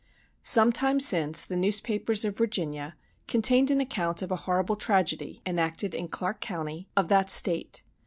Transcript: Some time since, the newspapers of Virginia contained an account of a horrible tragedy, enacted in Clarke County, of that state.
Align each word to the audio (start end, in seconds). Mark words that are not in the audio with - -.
Some 0.41 0.71
time 0.71 0.99
since, 0.99 1.45
the 1.45 1.55
newspapers 1.55 2.25
of 2.25 2.35
Virginia 2.39 2.95
contained 3.27 3.69
an 3.69 3.79
account 3.79 4.23
of 4.23 4.31
a 4.31 4.35
horrible 4.49 4.75
tragedy, 4.75 5.43
enacted 5.45 5.93
in 5.93 6.07
Clarke 6.07 6.41
County, 6.41 6.89
of 6.97 7.07
that 7.09 7.29
state. 7.29 7.83